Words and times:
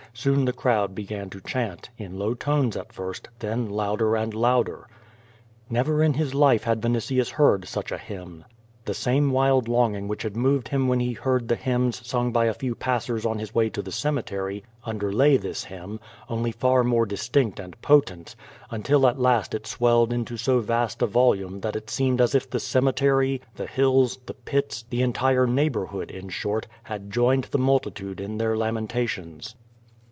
Soon 0.13 0.43
the 0.43 0.51
crowd 0.51 0.93
began 0.93 1.29
to 1.29 1.39
chant, 1.39 1.89
in 1.97 2.19
low 2.19 2.33
tones 2.33 2.75
at 2.75 2.91
first, 2.91 3.29
then 3.39 3.69
louder 3.69 4.17
and 4.17 4.33
louder. 4.33 4.89
Never 5.69 6.03
in 6.03 6.15
his 6.15 6.33
life 6.35 6.65
had 6.65 6.81
Vinitius 6.81 7.29
heard 7.29 7.65
such 7.65 7.93
a 7.93 7.97
hymn. 7.97 8.43
The 8.83 8.93
same 8.93 9.31
wild 9.31 9.69
longing 9.69 10.09
which 10.09 10.23
had 10.23 10.35
moved 10.35 10.67
him 10.67 10.89
when 10.89 10.99
he 10.99 11.13
heard 11.13 11.47
the 11.47 11.55
hymns 11.55 12.05
sung 12.05 12.33
by 12.33 12.47
a 12.47 12.53
few 12.53 12.75
passers 12.75 13.25
on 13.25 13.39
his 13.39 13.55
way 13.55 13.69
to 13.69 13.81
the 13.81 13.89
cemetery 13.93 14.65
un 14.85 14.99
derlay 14.99 15.39
this 15.39 15.63
hymn, 15.63 15.97
only 16.29 16.51
far 16.51 16.83
more 16.83 17.05
distinct 17.05 17.57
and 17.57 17.81
potent, 17.81 18.35
until 18.69 19.07
at 19.07 19.17
last 19.17 19.53
it 19.55 19.65
swelled 19.65 20.11
into 20.11 20.35
so 20.35 20.59
vast 20.59 21.01
a 21.01 21.07
volume 21.07 21.61
that 21.61 21.77
it 21.77 21.89
seemed 21.89 22.19
as 22.19 22.35
if 22.35 22.49
the 22.49 22.59
cemetery, 22.59 23.39
the 23.55 23.65
hills, 23.65 24.19
the 24.25 24.33
pits, 24.33 24.83
the 24.89 25.01
entire 25.01 25.47
neighborhood, 25.47 26.11
in 26.11 26.27
short, 26.27 26.67
had 26.83 27.09
joined 27.09 27.45
the 27.45 27.57
multitude 27.57 28.19
in 28.19 28.37
their 28.39 28.57
lamentations. 28.57 29.55